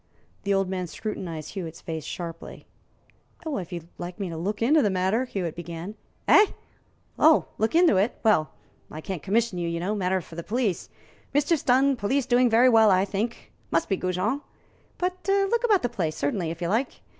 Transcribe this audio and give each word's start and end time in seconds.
The 0.41 0.53
old 0.55 0.67
man 0.67 0.87
scrutinized 0.87 1.51
Hewitt's 1.51 1.79
face 1.81 2.03
sharply. 2.03 2.65
"If 3.45 3.71
you'd 3.71 3.87
like 3.99 4.19
me 4.19 4.29
to 4.29 4.35
look 4.35 4.59
into 4.59 4.81
the 4.81 4.89
matter" 4.89 5.25
Hewitt 5.25 5.55
began. 5.55 5.93
"Eh? 6.27 6.47
Oh, 7.19 7.49
look 7.59 7.75
into 7.75 7.97
it! 7.97 8.17
Well, 8.23 8.49
I 8.89 8.99
can't 8.99 9.21
commission 9.21 9.59
you, 9.59 9.69
you 9.69 9.79
know 9.79 9.93
matter 9.93 10.19
for 10.19 10.33
the 10.35 10.41
police. 10.41 10.89
Mischief's 11.35 11.61
done. 11.61 11.95
Police 11.95 12.25
doing 12.25 12.49
very 12.49 12.67
well, 12.67 12.89
I 12.89 13.05
think 13.05 13.51
must 13.69 13.89
be 13.89 13.95
Goujon. 13.95 14.41
But 14.97 15.19
look 15.27 15.63
about 15.63 15.83
the 15.83 15.87
place, 15.87 16.15
certainly, 16.15 16.49
if 16.49 16.63
you 16.63 16.67
like. 16.67 17.01